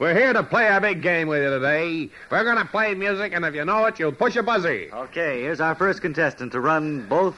We're 0.00 0.14
here 0.14 0.32
to 0.32 0.42
play 0.42 0.66
a 0.66 0.80
big 0.80 1.02
game 1.02 1.28
with 1.28 1.42
you 1.42 1.50
today. 1.50 2.08
We're 2.30 2.42
going 2.44 2.56
to 2.56 2.64
play 2.64 2.94
music, 2.94 3.34
and 3.34 3.44
if 3.44 3.54
you 3.54 3.66
know 3.66 3.84
it, 3.84 3.98
you'll 3.98 4.12
push 4.12 4.34
a 4.36 4.42
buzzy. 4.42 4.88
Okay, 4.90 5.42
here's 5.42 5.60
our 5.60 5.74
first 5.74 6.00
contestant 6.00 6.52
to 6.52 6.60
run 6.60 7.06
both 7.06 7.36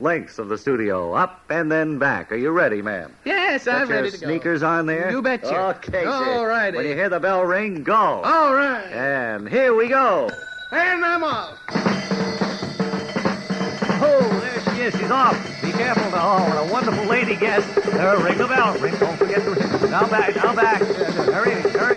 lengths 0.00 0.38
of 0.38 0.50
the 0.50 0.58
studio, 0.58 1.14
up 1.14 1.42
and 1.48 1.72
then 1.72 1.98
back. 1.98 2.30
Are 2.30 2.36
you 2.36 2.50
ready, 2.50 2.82
ma'am? 2.82 3.10
Yes, 3.24 3.64
Got 3.64 3.82
I'm 3.82 3.88
your 3.88 3.96
ready 4.02 4.10
to 4.10 4.18
go. 4.18 4.26
sneakers 4.26 4.62
on 4.62 4.84
there? 4.84 5.10
You 5.10 5.22
betcha. 5.22 5.76
Okay, 5.78 6.04
All 6.04 6.44
righty. 6.44 6.76
When 6.76 6.84
you 6.86 6.92
hear 6.94 7.08
the 7.08 7.20
bell 7.20 7.42
ring, 7.42 7.82
go. 7.82 7.94
All 7.94 8.54
right. 8.54 8.84
And 8.92 9.48
here 9.48 9.74
we 9.74 9.88
go. 9.88 10.28
And 10.72 11.02
I'm 11.02 11.24
off. 11.24 11.58
Oh, 14.06 14.40
there 14.42 14.74
she 14.74 14.82
is. 14.82 14.94
She's 14.94 15.10
off. 15.10 15.62
Be 15.62 15.72
careful 15.72 16.10
now. 16.10 16.36
Oh, 16.36 16.50
what 16.50 16.68
a 16.68 16.72
wonderful 16.72 17.04
lady 17.06 17.36
guest. 17.36 17.66
Uh, 17.78 18.20
ring 18.22 18.36
the 18.36 18.46
bell. 18.46 18.76
Ring. 18.78 18.94
Don't 18.98 19.16
forget 19.16 19.42
to 19.42 19.50
ring. 19.52 19.90
Now 19.90 20.06
back. 20.06 20.36
Now 20.36 20.54
back. 20.54 20.82
Hurry. 21.32 21.52
Hurry. 21.70 21.96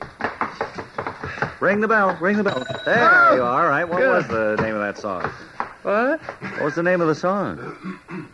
Ring 1.59 1.81
the 1.81 1.87
bell. 1.87 2.17
Ring 2.21 2.37
the 2.37 2.43
bell. 2.43 2.65
There 2.85 3.09
Oh, 3.29 3.35
you 3.35 3.41
are. 3.43 3.63
All 3.63 3.69
right. 3.69 3.83
What 3.87 3.99
good. 3.99 4.09
was 4.15 4.27
the 4.27 4.61
name 4.63 4.75
of 4.75 4.81
that 4.81 4.97
song? 4.97 5.23
What? 5.83 6.19
What 6.21 6.61
was 6.63 6.75
the 6.75 6.83
name 6.83 7.01
of 7.01 7.07
the 7.07 7.15
song? 7.15 7.57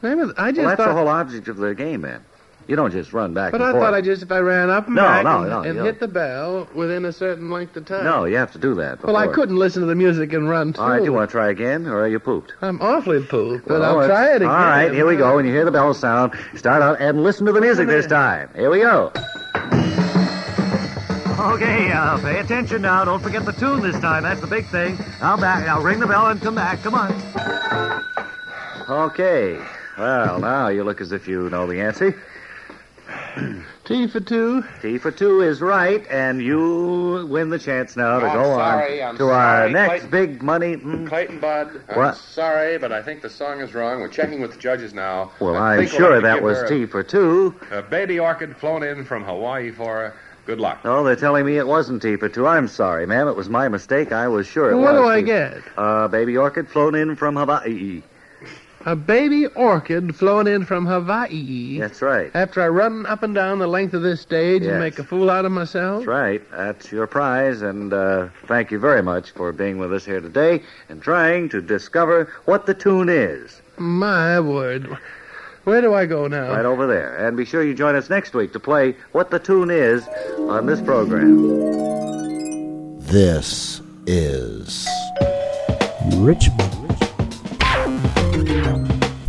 Name 0.02 0.20
of- 0.20 0.34
I 0.38 0.52
just 0.52 0.60
Well, 0.60 0.68
that's 0.70 0.78
thought. 0.82 0.88
the 0.88 0.94
whole 0.94 1.08
object 1.08 1.48
of 1.48 1.58
the 1.58 1.74
game, 1.76 2.02
man. 2.02 2.22
You 2.66 2.78
don't 2.78 2.92
just 2.92 3.12
run 3.12 3.34
back 3.34 3.52
but 3.52 3.62
I 3.62 3.72
forth. 3.72 3.84
thought 3.84 3.94
I 3.94 4.00
just 4.00 4.24
if 4.24 4.32
I 4.32 4.40
ran 4.40 4.70
up 4.70 4.88
and 4.88 4.96
No, 4.96 5.02
back 5.04 5.24
no, 5.26 5.40
and, 5.42 5.50
no, 5.50 5.62
and 5.64 5.80
hit 5.82 6.00
the 6.00 6.08
bell 6.08 6.66
within 6.74 7.04
a 7.04 7.12
certain 7.12 7.52
length 7.52 7.76
of 7.76 7.84
time. 7.86 8.06
No, 8.06 8.24
you 8.24 8.38
have 8.38 8.54
to 8.54 8.58
do 8.58 8.74
that. 8.76 9.04
Well, 9.04 9.18
I 9.18 9.28
couldn't 9.28 9.58
listen 9.58 9.82
to 9.82 9.86
the 9.88 9.96
music 9.96 10.32
and 10.32 10.50
run 10.50 10.72
too. 10.72 10.82
All 10.82 10.90
right, 10.90 11.04
you 11.04 11.12
want 11.12 11.30
to 11.30 11.32
try 11.32 11.50
again, 11.50 11.88
or 11.88 12.02
are 12.02 12.08
you 12.08 12.20
pooped? 12.20 12.54
I'm 12.62 12.82
awfully 12.82 13.22
pooped, 13.22 13.68
but 13.68 13.82
Well, 13.82 14.00
I'll 14.00 14.08
try 14.08 14.32
it 14.32 14.38
again. 14.38 14.48
All 14.48 14.56
right, 14.56 14.94
here 14.94 15.06
we 15.06 15.18
go. 15.18 15.36
When 15.36 15.46
you 15.46 15.52
hear 15.52 15.66
the 15.66 15.72
bell 15.72 15.94
sound, 15.94 16.32
start 16.56 16.82
out 16.82 17.02
and 17.02 17.22
listen 17.22 17.46
to 17.48 17.52
the 17.52 17.60
music 17.62 17.88
this 17.90 18.08
time. 18.08 18.50
Here 18.56 18.70
we 18.70 18.80
go. 18.80 19.12
Okay, 21.44 21.92
uh, 21.92 22.18
pay 22.20 22.40
attention 22.40 22.82
now. 22.82 23.04
Don't 23.04 23.22
forget 23.22 23.44
the 23.44 23.52
tune 23.52 23.82
this 23.82 24.00
time. 24.00 24.24
That's 24.24 24.40
the 24.40 24.48
big 24.48 24.66
thing. 24.68 24.98
Now 25.20 25.36
back. 25.36 25.66
Now 25.66 25.82
ring 25.82 26.00
the 26.00 26.08
bell 26.08 26.28
and 26.28 26.42
come 26.42 26.56
back. 26.56 26.82
Come 26.82 26.96
on. 26.96 27.12
Okay. 28.90 29.60
Well, 29.98 30.40
now 30.40 30.70
you 30.70 30.84
look 30.86 31.02
as 31.02 31.12
if 31.12 31.28
you 31.28 31.50
know 31.50 31.68
the 31.68 31.82
answer. 31.82 32.22
T 33.86 34.08
for 34.08 34.22
two. 34.22 34.64
T 34.82 34.98
for 34.98 35.12
two 35.12 35.42
is 35.42 35.60
right, 35.60 36.06
and 36.10 36.42
you 36.42 37.28
win 37.30 37.50
the 37.50 37.60
chance 37.60 37.98
now 37.98 38.20
to 38.22 38.30
Oh, 38.30 38.34
go 38.34 38.44
sorry, 38.56 39.02
on 39.04 39.10
I'm 39.10 39.18
to 39.18 39.26
our 39.30 39.70
next 39.70 40.06
Clayton. 40.06 40.10
big 40.10 40.42
money. 40.42 40.78
mm, 40.78 41.08
Clayton 41.10 41.42
Budd, 41.42 41.82
I'm 41.90 41.98
What? 41.98 42.16
sorry, 42.16 42.78
but 42.78 42.94
I 42.94 43.02
think 43.02 43.22
the 43.22 43.30
song 43.30 43.60
is 43.60 43.74
wrong. 43.74 44.00
We're 44.00 44.08
checking 44.08 44.40
with 44.40 44.54
the 44.54 44.60
judges 44.60 44.94
now. 44.94 45.32
Well, 45.42 45.58
I 45.58 45.74
I'm 45.74 45.80
think 45.80 45.92
we'll 45.92 46.00
sure 46.00 46.14
have 46.14 46.22
to 46.22 46.28
that 46.28 46.36
give 46.36 46.44
was 46.44 46.58
her 46.60 46.68
T 46.70 46.86
for 46.86 47.04
two. 47.04 47.54
A, 47.72 47.80
a 47.80 47.82
baby 47.82 48.18
orchid 48.20 48.56
flown 48.56 48.84
in 48.84 49.04
from 49.04 49.26
Hawaii 49.26 49.72
for 49.72 49.94
her. 49.96 50.14
Good 50.46 50.60
luck. 50.60 50.80
Oh, 50.84 51.04
they're 51.04 51.16
telling 51.16 51.46
me 51.46 51.58
it 51.58 51.66
wasn't 51.68 52.02
T 52.02 52.18
for 52.18 52.28
two. 52.28 52.46
I'm 52.48 52.68
sorry, 52.68 53.06
ma'am. 53.08 53.28
It 53.30 53.36
was 53.36 53.48
my 53.50 53.70
mistake. 53.70 54.12
I 54.12 54.28
was 54.28 54.46
sure 54.46 54.72
it 54.72 54.76
Well, 54.76 54.84
what 54.84 54.94
was. 54.96 55.02
do 55.04 55.08
I 55.10 55.22
T- 55.22 55.26
get? 55.26 55.58
Uh, 55.78 56.08
baby 56.10 56.36
orchid 56.36 56.68
flown 56.68 56.96
in 56.96 57.16
from 57.16 57.36
Hawaii. 57.38 58.02
A 58.86 58.98
baby 58.98 59.46
orchid 59.48 60.14
flown 60.14 60.46
in 60.46 60.66
from 60.66 60.86
Hawaii. 60.86 61.80
That's 61.80 62.02
right. 62.02 62.30
After 62.34 62.62
I 62.62 62.68
run 62.68 63.06
up 63.06 63.24
and 63.24 63.34
down 63.34 63.60
the 63.60 63.68
length 63.68 63.94
of 63.94 64.02
this 64.02 64.20
stage 64.20 64.64
Yes. 64.64 64.72
and 64.72 64.80
make 64.82 65.00
a 65.00 65.06
fool 65.06 65.30
out 65.30 65.46
of 65.46 65.54
myself. 65.54 66.00
That's 66.00 66.08
right. 66.08 66.52
That's 66.52 66.92
your 66.92 67.08
prize, 67.08 67.62
and 67.62 67.94
uh, 67.94 68.28
thank 68.48 68.72
you 68.72 68.80
very 68.80 69.02
much 69.02 69.32
for 69.32 69.54
being 69.54 69.78
with 69.78 69.94
us 69.94 70.04
here 70.04 70.20
today 70.20 70.64
and 70.90 71.02
trying 71.02 71.48
to 71.50 71.62
discover 71.62 72.26
what 72.44 72.66
the 72.66 72.74
tune 72.74 73.08
is. 73.08 73.62
My 73.78 74.42
word. 74.42 74.98
Where 75.64 75.80
do 75.80 75.94
I 75.94 76.06
go 76.06 76.28
now? 76.28 76.50
Right 76.52 76.66
over 76.66 76.86
there. 76.86 77.26
And 77.26 77.38
be 77.38 77.46
sure 77.46 77.64
you 77.64 77.74
join 77.74 77.96
us 77.96 78.10
next 78.10 78.34
week 78.34 78.52
to 78.52 78.60
play 78.60 78.98
What 79.14 79.32
the 79.32 79.40
Tune 79.40 79.70
Is 79.70 80.06
on 80.50 80.66
this 80.66 80.82
program. 80.82 83.00
This 83.00 83.80
is 84.06 84.86
Richmond. 86.16 86.70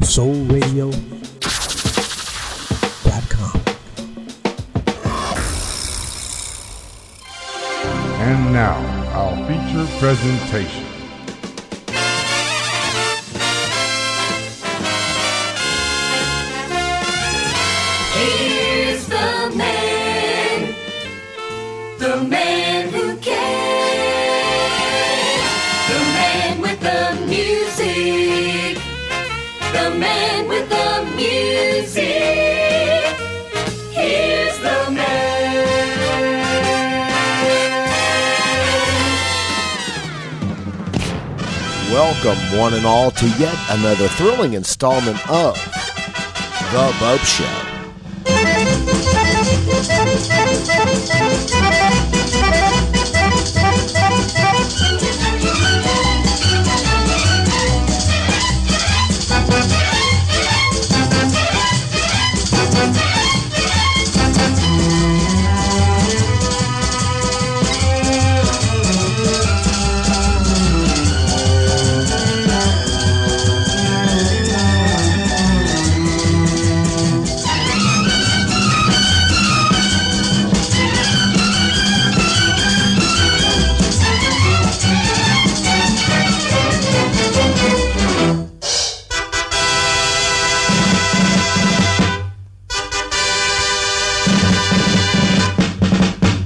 Soul 0.05 0.35
Radio. 0.47 0.91
Dot 3.05 3.31
com. 3.31 3.63
And 8.21 8.53
now, 8.53 8.75
our 9.15 9.37
feature 9.47 9.87
presentation. 10.01 10.84
Welcome, 42.25 42.59
one 42.59 42.73
and 42.73 42.87
all, 42.87 43.11
to 43.11 43.29
yet 43.39 43.55
another 43.69 44.09
thrilling 44.09 44.55
installment 44.55 45.19
of 45.29 45.55
The 46.73 46.91
Bopst 46.99 47.27
Show. 47.27 47.64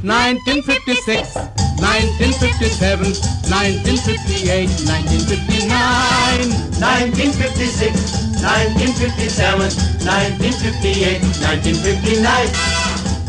Nineteen 0.08 0.62
fifty-six, 0.62 1.34
nineteen 1.80 2.32
fifty-seven, 2.42 3.12
nineteen 3.50 3.98
fifty-eight, 3.98 4.70
nineteen 4.88 5.20
fifty-nine. 5.30 6.48
1956, 6.80 8.40
1957, 8.40 9.68
1958, 10.08 11.20
1959. 11.44 12.48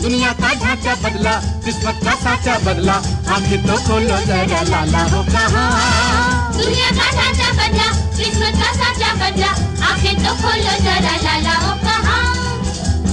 दुनिया 0.02 0.32
का 0.40 0.50
ढांचा 0.64 0.94
बदला 1.04 1.34
किस्मत 1.66 1.98
का 2.06 2.14
साचा 2.24 2.56
बदला 2.66 2.96
आँखें 3.36 3.60
तो 3.68 3.76
खोलो 3.88 4.18
जरा 4.32 4.62
लाला 4.72 5.02
हो 5.12 5.22
कहाँ 5.36 5.68
दुनिया 6.56 6.90
का 7.00 7.08
ढांचा 7.18 7.50
बदला 7.60 7.88
किस्मत 8.16 8.54
का 8.64 8.70
साचा 8.80 9.10
बदला 9.20 9.52
आँखें 9.90 10.16
तो 10.24 10.32
खोलो 10.44 10.74
जरा 10.88 11.16
लाला 11.28 11.56
हो 11.66 11.72
कहाँ 11.84 11.89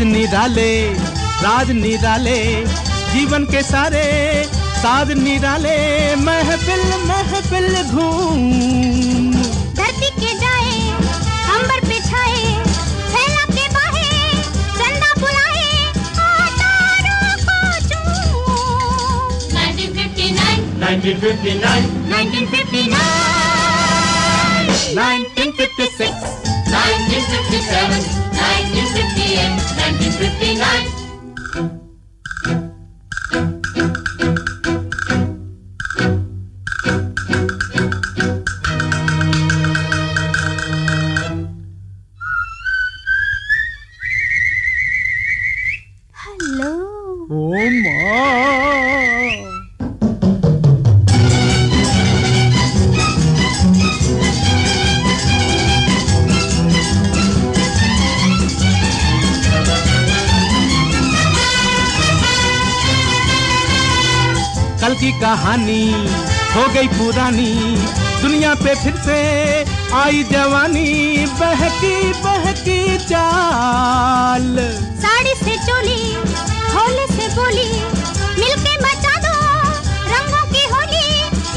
राज 0.00 0.08
निराले 0.08 0.72
राज 1.44 1.70
निराले 1.76 2.36
जीवन 3.12 3.44
के 3.52 3.60
सारे 3.62 4.04
साज 4.80 5.10
निराले 5.18 5.76
महफिल 6.24 6.82
महफिल 7.08 7.66
घूम 7.92 8.40
धरती 9.76 10.08
के 10.20 10.32
जाए 10.40 10.72
अंबर 11.56 11.80
पे 11.88 11.98
छाए 12.08 12.40
फैला 13.12 13.44
के 13.52 13.66
बाहे 13.76 14.08
चंदा 14.78 15.10
बुलाए 15.20 15.68
आतारों 16.28 17.32
को 17.44 17.58
चूम। 17.90 19.52
1959 19.60 20.64
1959 20.80 21.84
1959 22.16 22.96
1956 24.96 26.49
1957 26.80 28.00
1958 28.32 29.60
1959 32.40 32.69
पे 68.64 68.72
फिर 68.82 68.96
से 69.04 69.18
आई 70.02 70.22
जवानी 70.32 70.90
बहकी 71.40 71.94
बहकी 72.24 72.80
चाल। 73.06 74.56
साड़ी 75.04 75.34
से 75.44 75.54
चोली 75.66 76.02
होली 76.74 77.06
से 77.16 77.26
बोली 77.36 77.70
मिलके 78.40 78.74
मचा 78.84 79.14
दो 79.24 79.34
रंगों 80.12 80.44
की 80.52 80.62
होली 80.72 81.08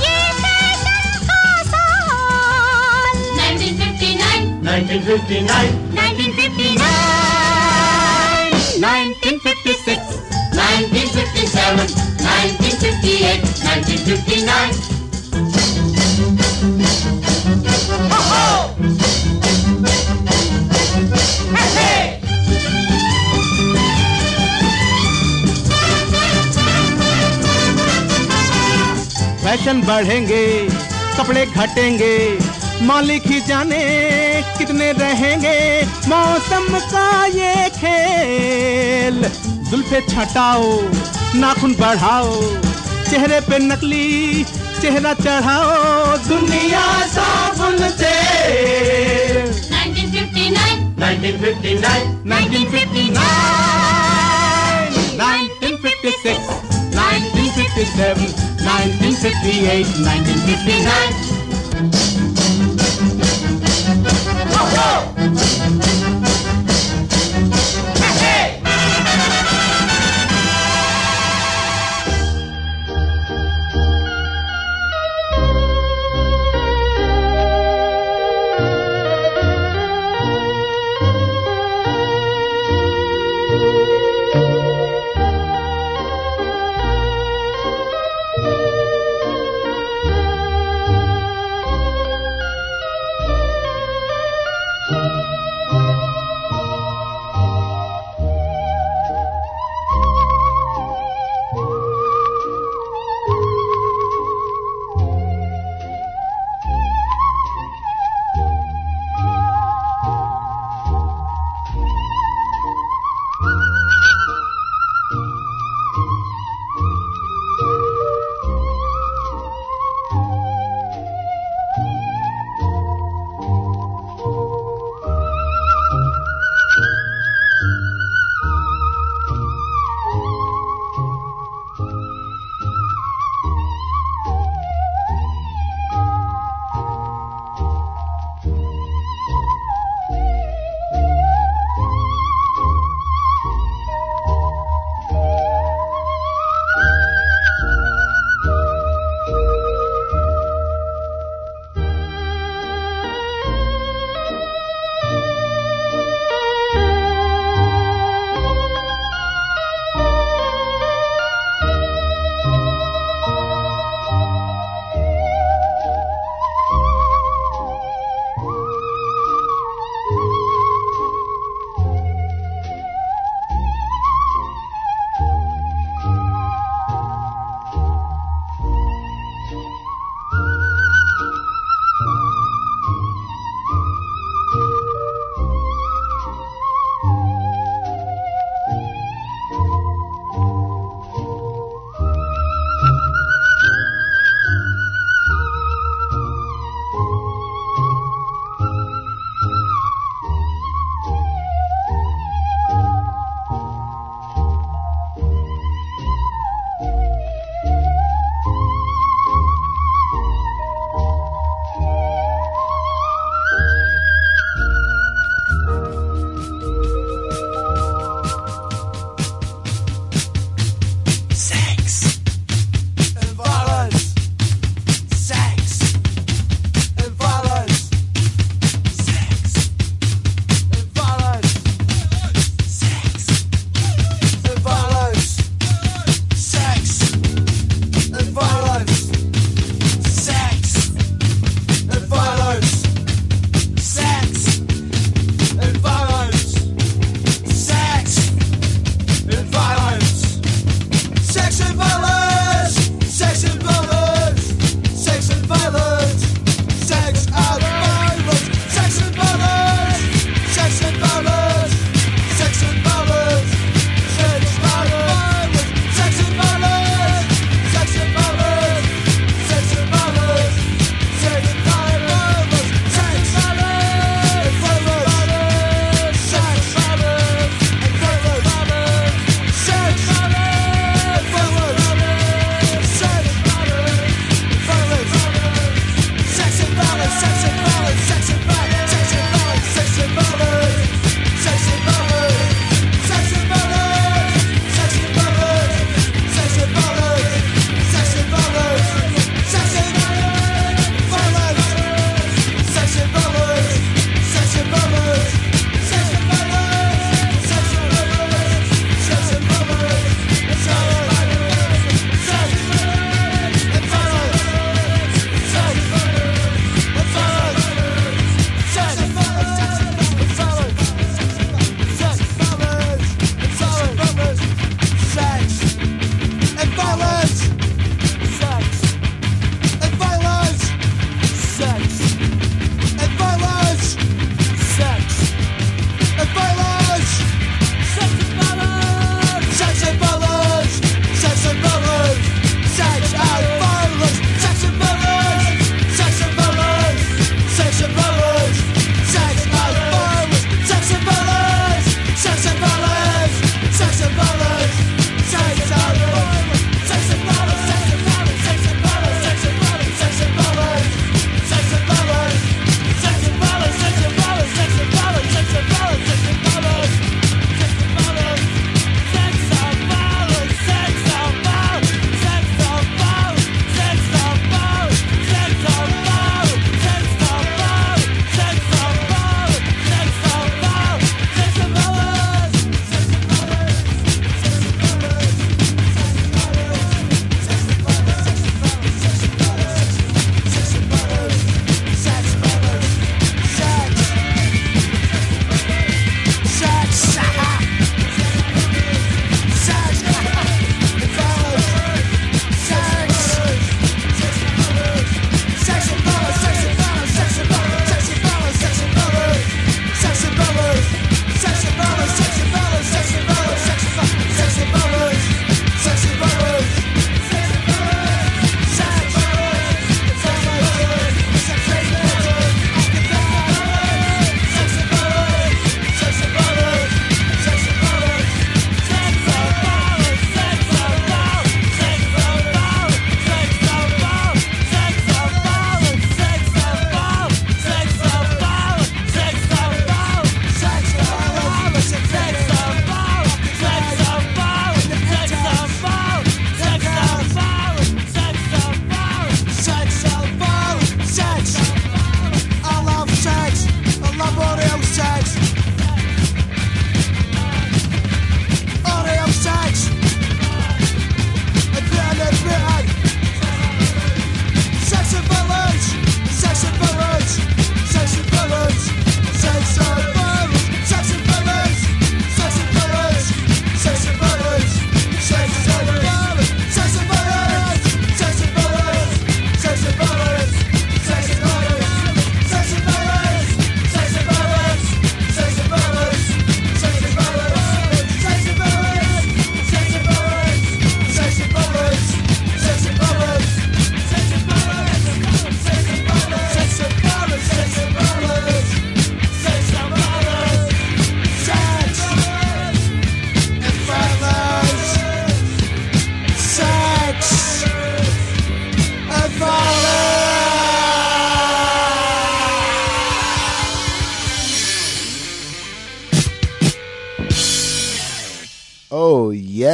ये 0.05 0.15
फ़ैशन 0.41 1.05
का 1.29 1.43
साल। 1.73 3.15
1959 3.49 4.41
1959 4.67 5.69
1959 5.99 6.81
1956 8.83 10.01
1957 10.63 11.95
1958 12.23 13.41
1959 13.67 14.92
फ़ैशन 29.63 29.81
बढ़ेंगे 29.87 30.45
कपड़े 31.17 31.45
घटेंगे 31.45 32.15
मालिक 32.85 33.27
ही 33.31 33.39
जाने 33.47 33.79
कितने 34.57 34.91
रहेंगे। 34.91 35.59
मौसम 36.09 36.67
का 36.91 37.05
ये 37.35 37.69
खेल 37.77 39.23
जुल्फे 39.69 40.01
छटाओ 40.09 40.67
नाखून 41.39 41.75
बढ़ाओ 41.79 42.33
चेहरे 43.09 43.39
पे 43.47 43.59
नकली 43.67 44.43
चेहरा 44.81 45.13
चढ़ाओ 45.23 46.17
दुनिया 46.27 46.85
साबुन 47.15 47.77
से 48.03 48.15
1959 49.79 50.75
1959 50.99 52.05
1959 52.35 53.92
1958 59.41 59.83
1959 61.81 62.22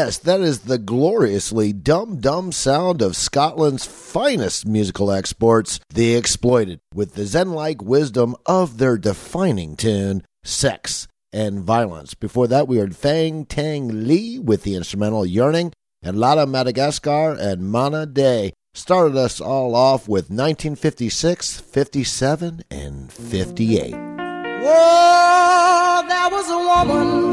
Yes, 0.09 0.17
that 0.17 0.41
is 0.41 0.61
the 0.61 0.79
gloriously 0.79 1.71
dumb 1.71 2.19
dumb 2.19 2.51
sound 2.51 3.03
of 3.03 3.15
Scotland's 3.15 3.85
finest 3.85 4.65
musical 4.65 5.11
exports, 5.11 5.79
The 5.93 6.15
Exploited, 6.15 6.79
with 6.95 7.13
the 7.13 7.27
zen 7.27 7.51
like 7.51 7.83
wisdom 7.83 8.35
of 8.47 8.79
their 8.79 8.97
defining 8.97 9.75
tune, 9.75 10.23
Sex 10.43 11.07
and 11.31 11.59
Violence. 11.59 12.15
Before 12.15 12.47
that, 12.47 12.67
we 12.67 12.77
heard 12.77 12.95
Fang-Teng 12.95 14.07
Lee 14.07 14.39
with 14.39 14.63
the 14.63 14.73
instrumental 14.73 15.27
Yearning, 15.27 15.73
and 16.01 16.19
Lata 16.19 16.47
Mangeshkar 16.47 17.39
and 17.39 17.71
Manna 17.71 18.07
Dey 18.07 18.53
started 18.73 19.15
us 19.15 19.39
all 19.39 19.75
off 19.75 20.07
with 20.07 20.31
1956, 20.31 21.59
57, 21.59 22.63
and 22.71 23.13
58. 23.13 23.93
Whoa, 23.93 26.03
there 26.07 26.29
was 26.31 26.49
a 26.49 26.57
woman 26.57 27.29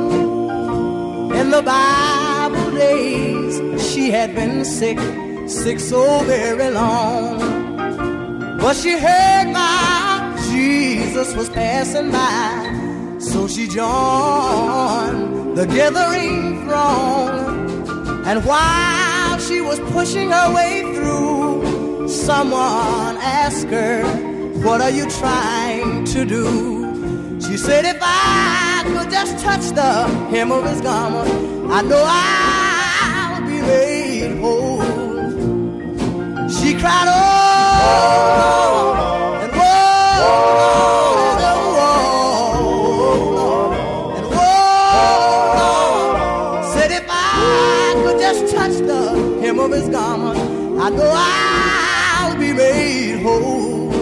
in 1.41 1.51
the 1.51 1.63
Bible 1.63 2.36
days. 2.77 3.93
She 3.93 4.11
had 4.11 4.35
been 4.35 4.65
sick, 4.65 4.99
sick 5.49 5.81
so 5.81 6.23
very 6.25 6.71
long. 6.71 7.39
But 8.59 8.77
she 8.77 8.99
heard 8.99 9.53
my 9.53 10.07
Jesus 10.51 11.35
was 11.35 11.49
passing 11.51 12.11
by. 12.11 13.17
So 13.19 13.49
she 13.49 13.67
joined 13.67 15.57
the 15.57 15.67
gathering 15.67 16.63
throng. 16.65 18.27
And 18.27 18.45
while 18.45 19.39
she 19.39 19.61
was 19.61 19.79
pushing 19.93 20.31
her 20.31 20.55
way 20.55 20.83
through, 20.95 22.09
someone 22.09 23.17
asked 23.19 23.69
her, 23.69 24.05
What 24.65 24.81
are 24.81 24.91
you 24.91 25.09
trying 25.11 26.05
to 26.07 26.25
do? 26.25 27.41
She 27.41 27.57
said, 27.57 27.85
If 27.85 27.99
I 28.01 28.83
could 28.87 29.11
just 29.11 29.39
touch 29.45 29.65
the 29.75 30.07
hem 30.31 30.53
of 30.53 30.65
his 30.69 30.81
garment, 30.81 31.31
I 31.71 31.83
know 31.83 32.05
be 32.05 32.66
made 33.67 34.39
whole. 34.39 34.83
She 36.49 36.75
cried, 36.75 37.09
Oh, 37.09 37.23
and 39.43 39.53
whoa, 39.53 40.37
and 41.47 41.61
whoa, 41.75 43.17
and 44.19 44.27
whoa, 44.37 45.83
said, 46.75 46.91
If 46.93 47.07
I 47.09 47.95
could 48.05 48.19
just 48.21 48.43
touch 48.55 48.77
the 48.91 49.03
hem 49.43 49.59
of 49.59 49.71
his 49.73 49.89
garment, 49.89 50.39
I 50.81 50.91
know 50.91 51.13
I'll 51.15 52.37
be 52.39 52.53
made 52.53 53.23
whole. 53.23 53.93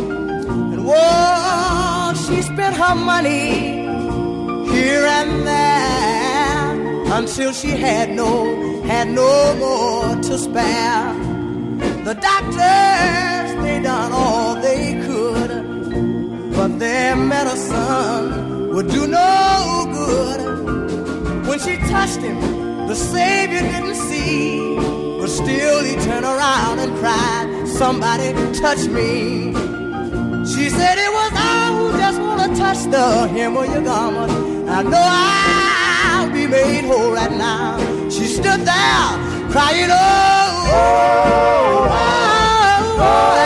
And 0.73 0.85
whoa, 0.85 2.13
she 2.27 2.43
spent 2.43 2.77
her 2.77 2.95
money 2.95 3.83
here 4.73 5.07
and 5.07 5.47
there 5.47 6.71
until 7.19 7.53
she 7.53 7.69
had 7.71 8.11
no, 8.11 8.31
had 8.87 9.09
no 9.09 9.55
more 9.55 10.23
to 10.23 10.39
spare. 10.39 11.15
The 12.05 12.15
doctors, 12.15 13.63
they 13.63 13.81
done 13.83 14.13
all 14.13 14.57
they 14.57 14.95
could, 15.07 15.51
but 16.55 16.79
their 16.79 17.17
medicine 17.17 18.69
would 18.75 18.89
do 18.89 19.07
no 19.07 19.87
good. 19.93 21.47
When 21.49 21.59
she 21.59 21.77
touched 21.89 22.21
him, 22.21 22.39
the 22.87 22.95
Savior 22.95 23.61
didn't 23.61 23.95
see, 23.95 24.77
but 25.19 25.29
still 25.29 25.83
he 25.83 25.95
turned 26.05 26.27
around 26.27 26.79
and 26.79 26.95
cried, 26.99 27.69
Somebody 27.69 28.33
touch 28.53 28.87
me. 28.89 29.53
She 30.45 30.69
said 30.69 30.99
it 30.99 31.13
was 31.19 31.33
I 31.35 31.73
who 31.77 31.99
just 31.99 32.21
wanna 32.21 32.55
touch 32.55 32.85
the 32.91 33.29
hem 33.29 33.57
of 33.57 33.67
your 33.73 33.83
garment. 33.83 34.31
I 34.69 34.83
know 34.83 35.03
I'll 35.03 36.31
be 36.31 36.47
made 36.47 36.85
whole 36.85 37.13
right 37.13 37.33
now. 37.33 37.94
She 38.15 38.27
stood 38.27 38.61
there 38.61 39.09
crying, 39.51 39.91
oh, 39.91 40.71
oh, 40.71 41.89
oh, 41.91 41.91
oh, 41.91 42.97
oh, 43.01 43.44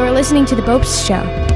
You're 0.00 0.12
listening 0.12 0.46
to 0.46 0.56
The 0.56 0.62
Bopst 0.62 1.06
Show. 1.06 1.49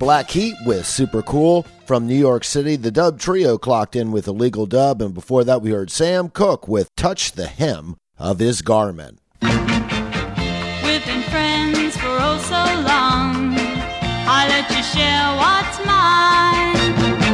Black 0.00 0.30
Heat 0.30 0.56
with 0.64 0.86
Super 0.86 1.20
Cool. 1.20 1.66
From 1.84 2.06
New 2.06 2.16
York 2.16 2.42
City, 2.42 2.74
the 2.74 2.90
Dub 2.90 3.20
Trio 3.20 3.58
clocked 3.58 3.94
in 3.94 4.12
with 4.12 4.26
Illegal 4.26 4.64
Dub, 4.64 5.02
and 5.02 5.12
before 5.12 5.44
that, 5.44 5.60
we 5.60 5.72
heard 5.72 5.90
Sam 5.90 6.30
Cooke 6.30 6.66
with 6.66 6.88
Touch 6.96 7.32
the 7.32 7.46
Hem 7.46 7.96
of 8.16 8.38
His 8.38 8.62
Garment. 8.62 9.18
We've 9.42 9.50
been 11.04 11.22
friends 11.24 11.98
for 11.98 12.06
oh 12.08 12.40
so 12.42 12.64
long. 12.88 13.54
I 14.26 14.46
let 14.48 14.70
you 14.70 14.82
share 14.82 15.36
what's 15.36 15.78
mine. 15.84 17.29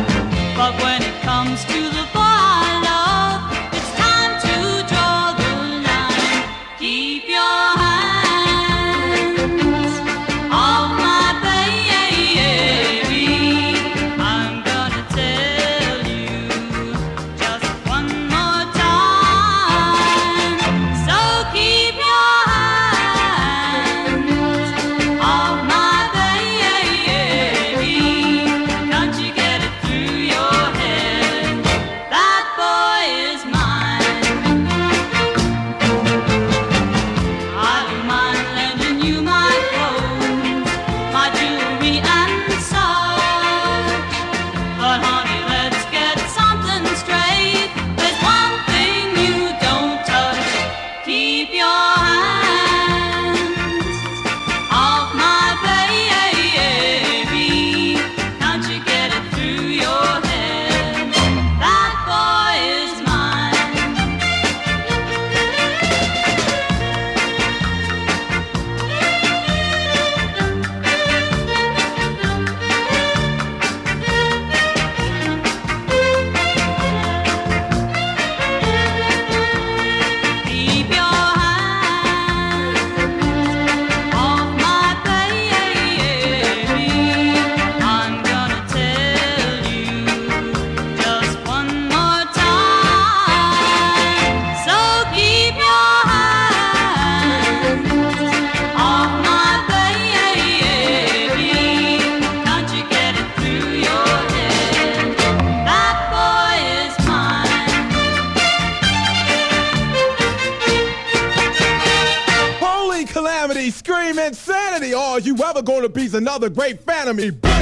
another 116.36 116.54
great 116.54 116.78
fan 116.82 117.08
of 117.08 117.16
me. 117.16 117.55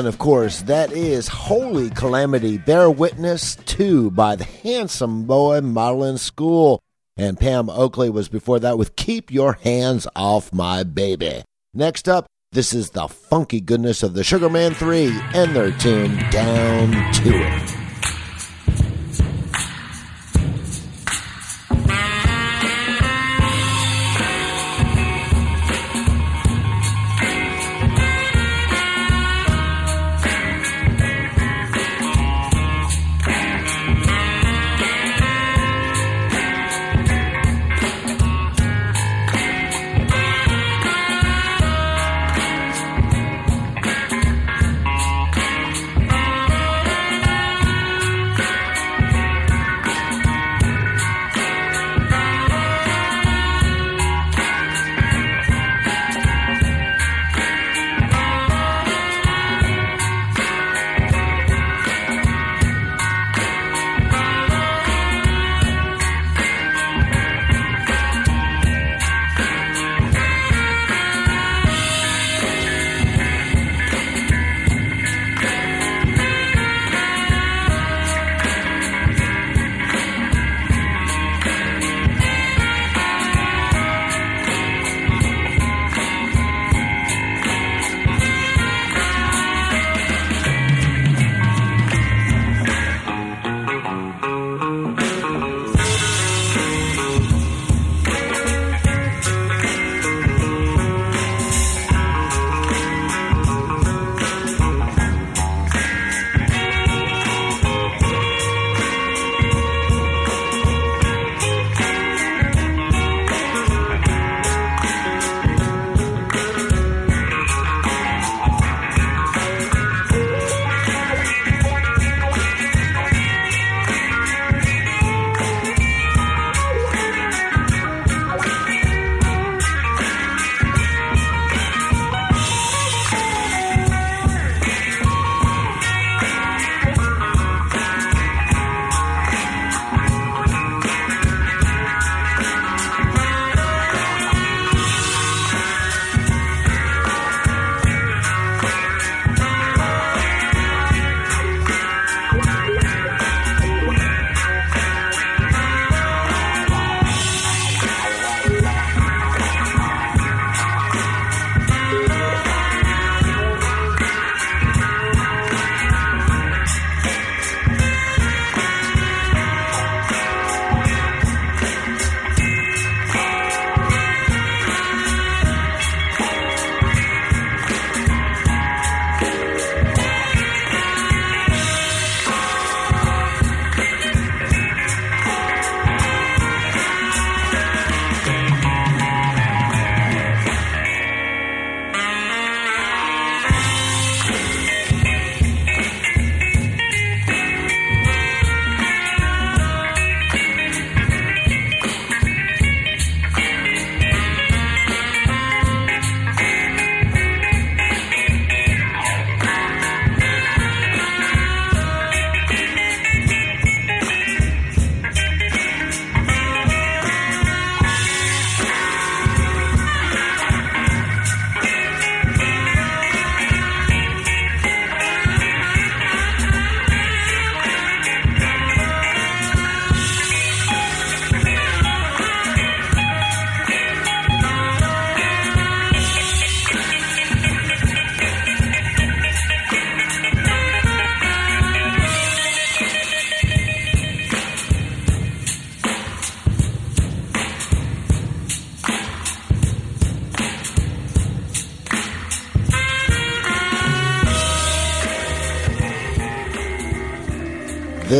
And 0.00 0.08
of 0.08 0.16
course, 0.16 0.62
that 0.62 0.92
is 0.92 1.28
Holy 1.28 1.90
Calamity. 1.90 2.56
Bear 2.56 2.90
Witness 2.90 3.56
2 3.66 4.12
by 4.12 4.34
the 4.34 4.44
handsome 4.44 5.24
boy 5.24 5.60
modeling 5.60 6.16
School. 6.16 6.82
And 7.18 7.38
Pam 7.38 7.68
Oakley 7.68 8.08
was 8.08 8.30
before 8.30 8.58
that 8.60 8.78
with 8.78 8.96
Keep 8.96 9.30
Your 9.30 9.58
Hands 9.62 10.06
Off 10.16 10.54
My 10.54 10.84
Baby. 10.84 11.42
Next 11.74 12.08
up, 12.08 12.24
this 12.50 12.72
is 12.72 12.92
the 12.92 13.08
funky 13.08 13.60
goodness 13.60 14.02
of 14.02 14.14
the 14.14 14.24
Sugar 14.24 14.48
Man 14.48 14.72
3 14.72 15.12
and 15.34 15.54
their 15.54 15.70
tune 15.70 16.16
Down 16.30 16.92
to 17.12 17.32
It. 17.34 17.89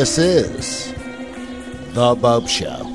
This 0.00 0.16
is 0.16 0.94
The 1.92 2.14
Bopst 2.16 2.48
Show. 2.48 2.89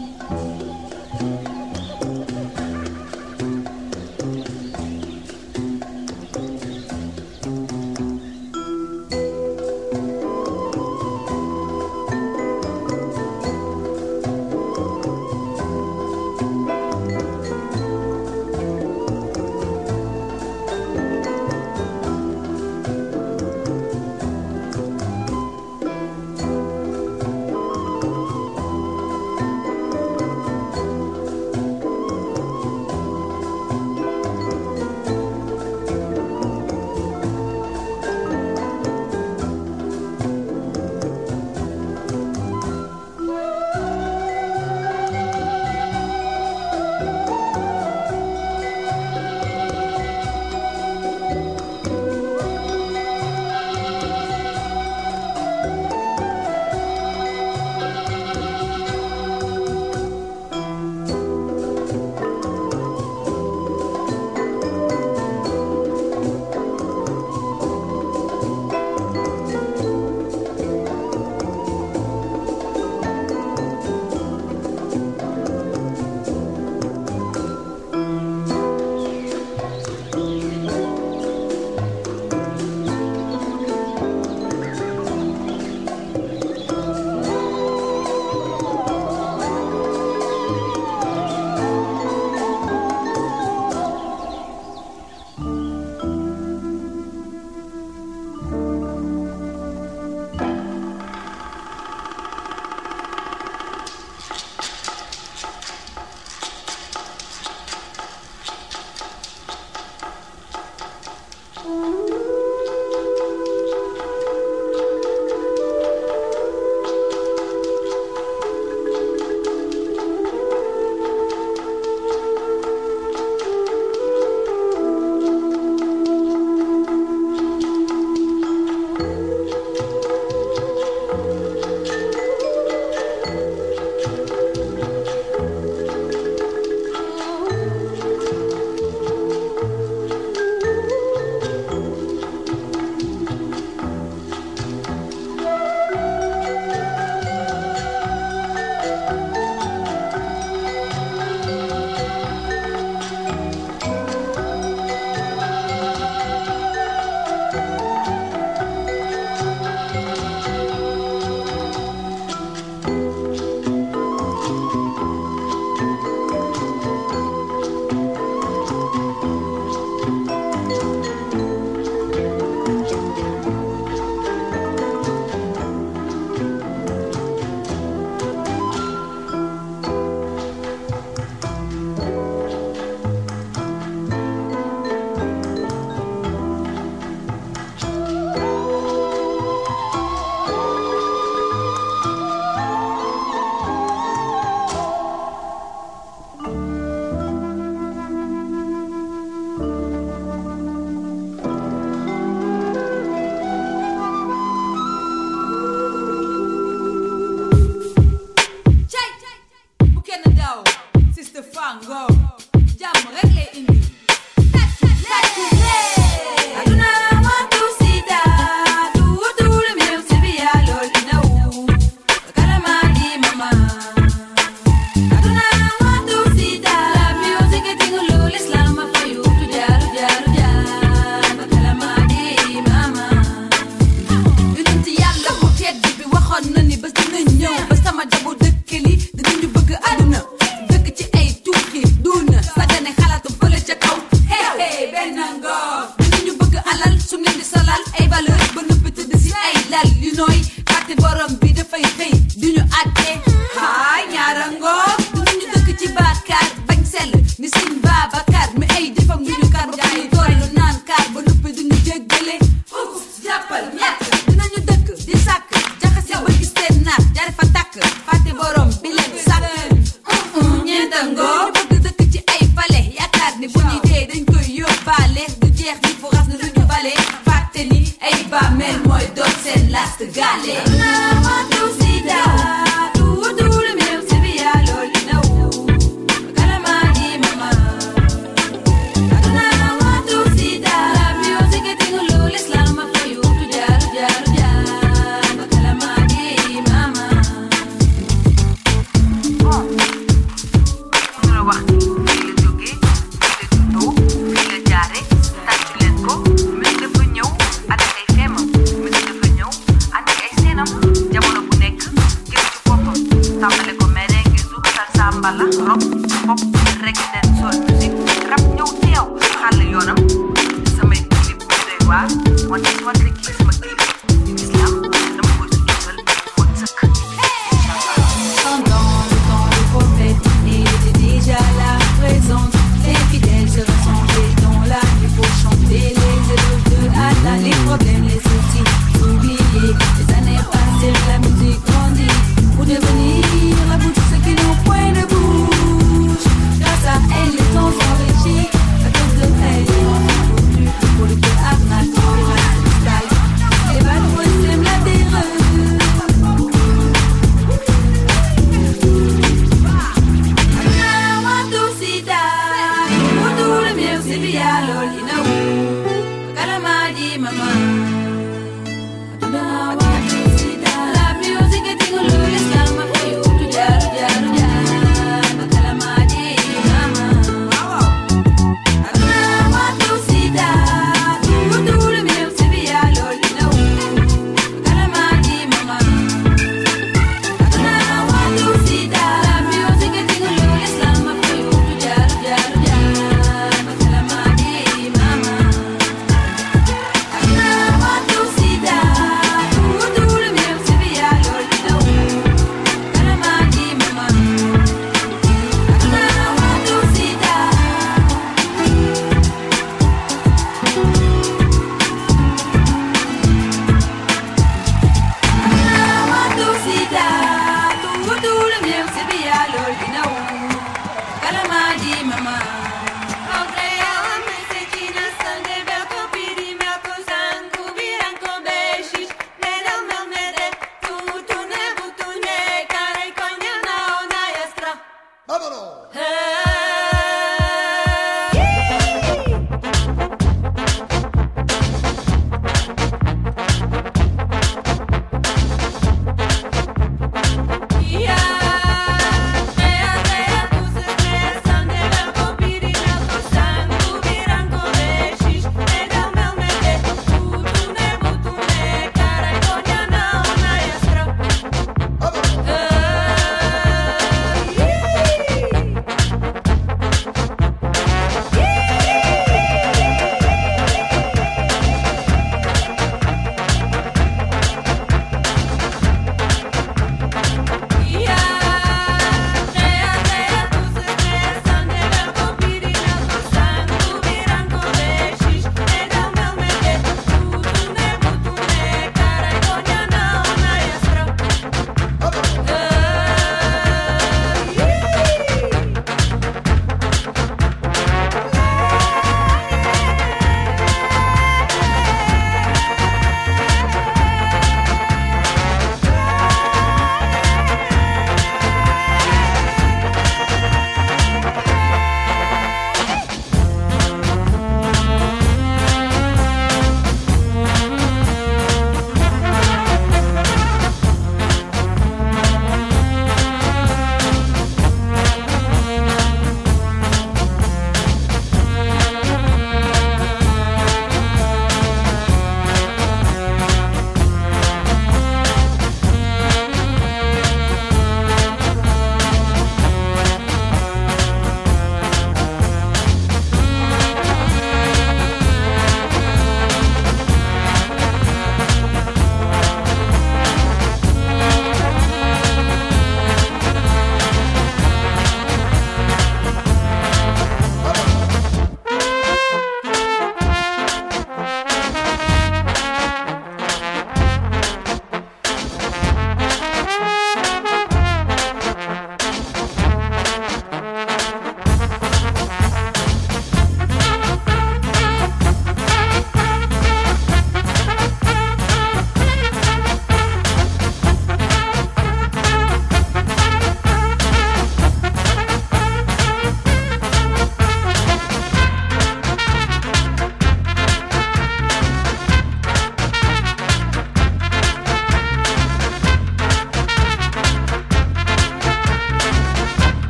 xalal 246.76 247.00
su 247.02 247.18
ngeen 247.20 247.38
di 247.40 247.46
solal 247.54 247.82
ay 248.00 248.08
valeur 248.12 248.42
ba 248.56 248.62
nëpp 248.68 248.86
tëdd 248.96 249.14
si 249.24 249.32
lal. 249.72 249.90
Yu 250.04 250.12
nooy 250.20 250.40
fàtte 250.70 250.94
borom 251.02 251.32
bi 251.42 251.50
dafay 251.58 251.84
xëy 251.98 252.14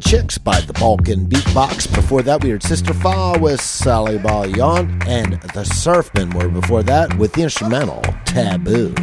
Chicks 0.00 0.38
by 0.38 0.60
the 0.60 0.72
Balkan 0.72 1.26
Beatbox. 1.26 1.94
Before 1.94 2.22
that, 2.22 2.42
we 2.42 2.50
heard 2.50 2.62
Sister 2.62 2.94
Fa 2.94 3.38
with 3.40 3.60
Sally 3.60 4.18
Balyon, 4.18 5.06
and 5.06 5.34
the 5.34 5.64
Surfmen 5.64 6.34
were 6.34 6.48
before 6.48 6.82
that 6.82 7.16
with 7.18 7.32
the 7.32 7.42
instrumental 7.42 8.02
Taboo. 8.24 8.94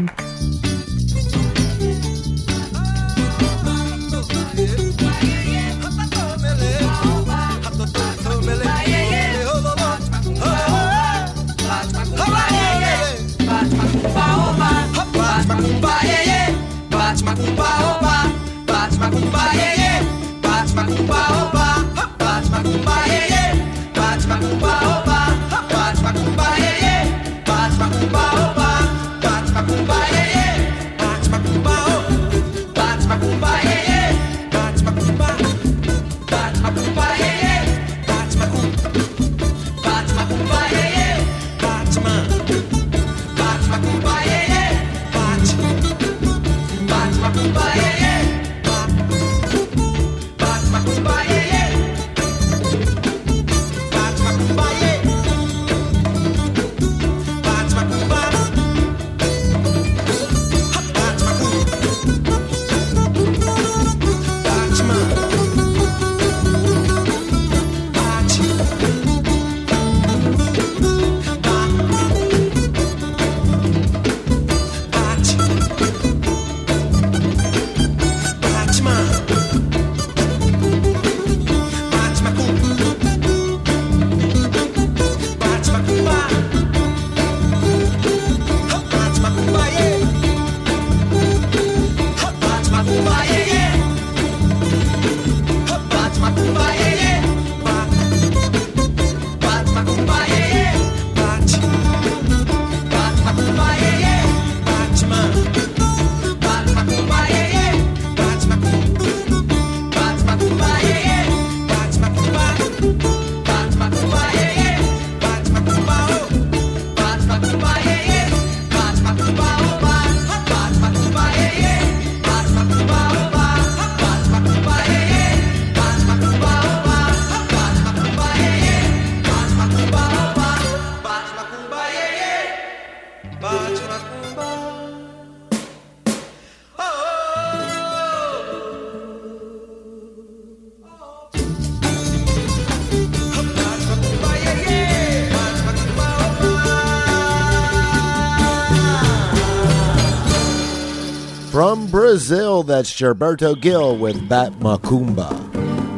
From 151.52 151.88
Brazil, 151.88 152.64
that's 152.64 152.94
Gilberto 152.94 153.60
Gil 153.60 153.98
with 153.98 154.30
Bat 154.30 154.54
Macumba. 154.62 155.30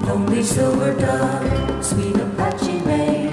Only 0.10 0.42
silver 0.42 0.96
dove, 1.00 1.86
sweet 1.86 2.16
Apache 2.16 2.80
May. 2.80 3.30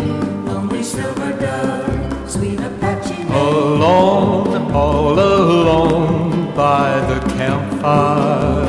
Only 0.51 0.83
silver 0.83 1.33
dove, 1.41 2.31
sweet 2.31 2.61
Apache 2.61 3.25
May. 3.25 3.41
Alone, 3.41 4.71
all 4.71 5.19
alone 5.19 6.55
by 6.55 7.01
the 7.07 7.21
campfire. 7.37 8.69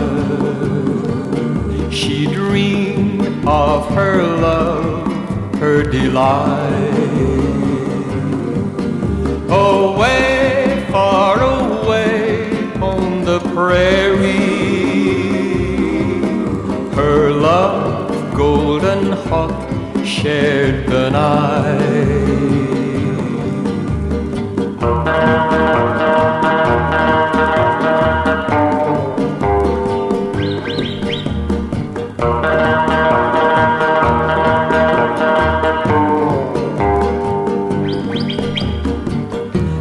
She 1.91 2.27
dreamed 2.27 3.45
of 3.45 3.85
her 3.93 4.23
love, 4.23 5.11
her 5.55 5.83
delight. 5.83 6.69
Away, 9.49 10.87
far 10.89 11.35
away 11.35 11.41
on 11.41 11.47
the 11.47 11.50
prairie. 13.71 14.51
Her 16.97 17.31
love, 17.31 18.35
golden 18.35 19.13
hawk, 19.13 19.59
shared 20.05 20.87
the 20.87 21.09
night. 21.09 22.11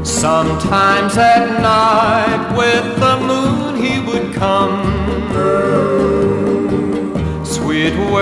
Sometimes 0.04 1.16
at 1.16 1.60
night 1.60 2.39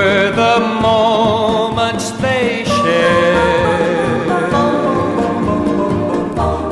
The 0.09 0.61
moments 0.61 2.11
they 2.12 2.64
shared. 2.64 4.50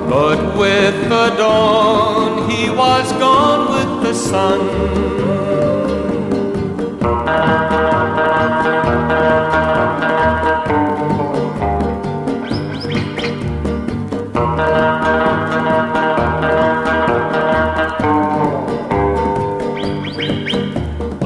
But 0.08 0.56
with 0.56 1.08
the 1.08 1.34
dawn 1.36 2.48
he 2.48 2.70
was 2.70 3.12
gone 3.12 3.62
with 3.74 4.02
the 4.04 4.14
sun. 4.14 4.60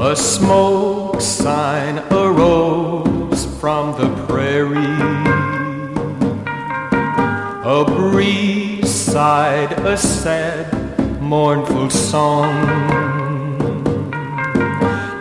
A 0.03 0.15
smoke 0.15 1.21
sign 1.21 2.00
a 9.91 9.97
sad, 9.97 11.21
mournful 11.21 11.89
song. 11.89 12.47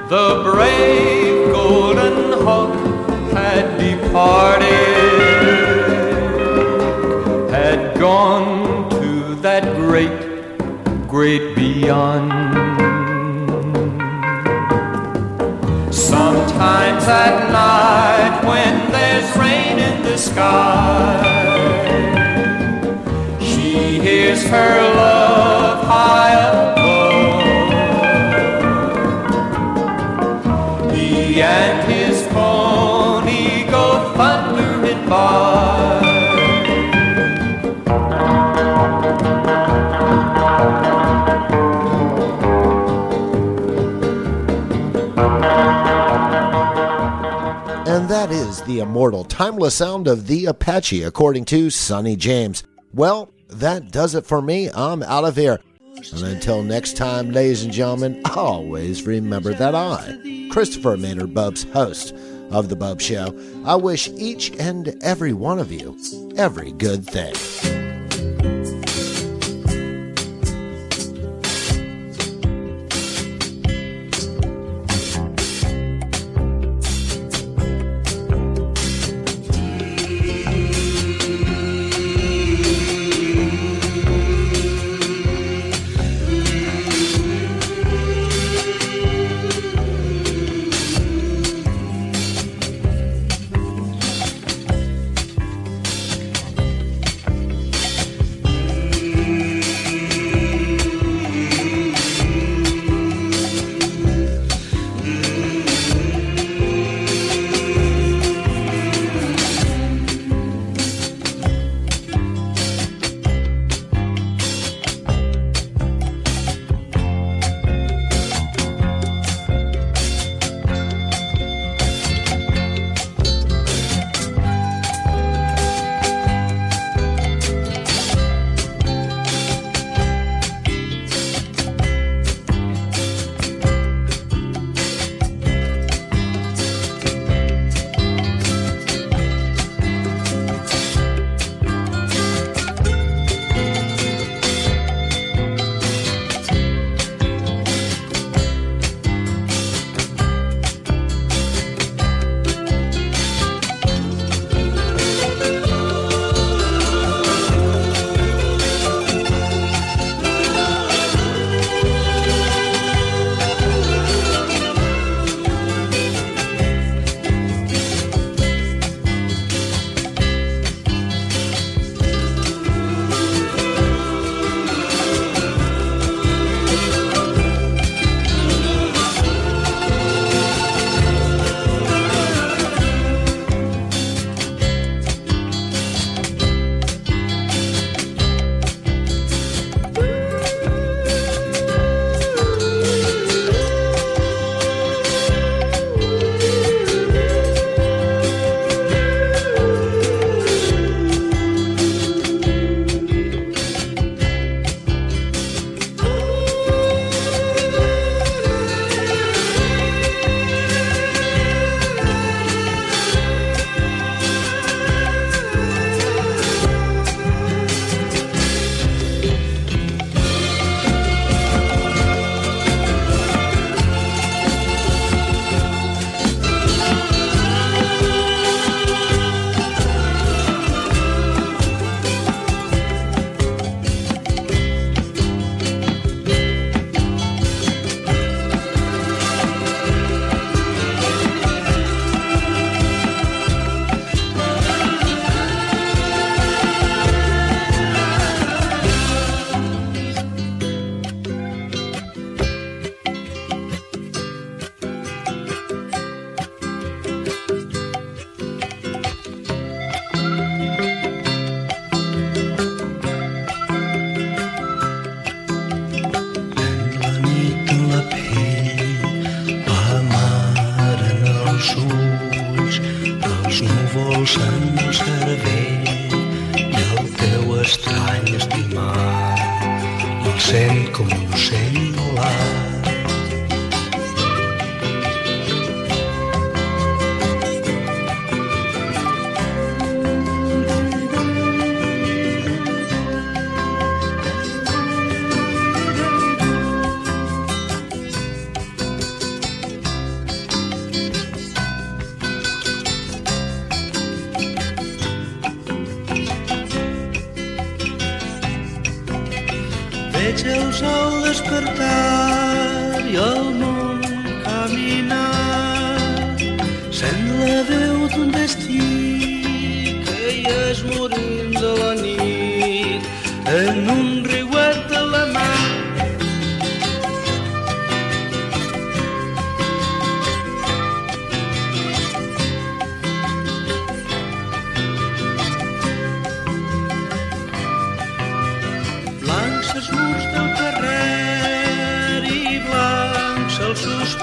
The 0.09 0.43
brave 0.45 1.51
golden 1.53 2.33
hawk 2.45 2.90
her 24.51 24.83
love 24.95 25.85
high 25.87 26.35
above. 26.51 27.41
He 30.95 31.41
and 31.41 31.91
his 31.91 32.27
pony 32.29 33.65
go 33.71 34.13
thundering 34.17 35.09
by. 35.09 36.01
And 47.87 48.09
that 48.09 48.31
is 48.31 48.63
the 48.63 48.81
immortal, 48.81 49.25
timeless 49.25 49.75
sound 49.75 50.09
of 50.09 50.27
the 50.27 50.47
Apache, 50.47 51.03
according 51.03 51.45
to 51.47 51.71
Sonny 51.71 52.17
James. 52.17 52.63
Well, 52.93 53.33
that 53.61 53.91
does 53.91 54.15
it 54.15 54.27
for 54.27 54.43
me. 54.43 54.71
I'm 54.71 55.03
out 55.03 55.25
of 55.25 55.37
here. 55.37 55.61
And 56.13 56.23
until 56.23 56.63
next 56.63 56.97
time, 56.97 57.31
ladies 57.31 57.63
and 57.63 57.73
gentlemen, 57.73 58.23
always 58.35 59.07
remember 59.07 59.53
that 59.55 59.75
I, 59.75 60.49
Christopher 60.51 60.97
Maynard 60.97 61.35
Bopst, 61.35 61.71
host 61.73 62.15
of 62.51 62.69
The 62.69 62.77
Bopst 62.77 63.03
Show, 63.03 63.65
I 63.67 63.77
wish 63.77 64.09
each 64.09 64.51
and 64.59 64.97
every 65.03 65.33
one 65.33 65.59
of 65.59 65.71
you 65.71 65.97
every 66.37 66.73
good 66.73 67.07
thing. 67.07 67.80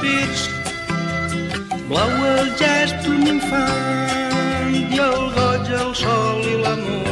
vist 0.07 0.49
blau 1.89 2.13
el 2.29 2.47
gest 2.61 2.95
d'un 3.03 3.27
infant 3.33 4.79
i 4.79 5.03
el 5.09 5.19
goig, 5.35 5.75
el 5.81 5.93
sol 6.03 6.47
i 6.53 6.57
l'amor. 6.63 7.06